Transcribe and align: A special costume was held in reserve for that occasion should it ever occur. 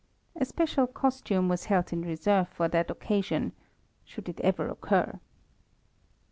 A 0.35 0.45
special 0.45 0.87
costume 0.87 1.47
was 1.47 1.65
held 1.65 1.93
in 1.93 2.01
reserve 2.01 2.49
for 2.49 2.67
that 2.67 2.89
occasion 2.89 3.51
should 4.03 4.27
it 4.29 4.39
ever 4.39 4.67
occur. 4.67 5.19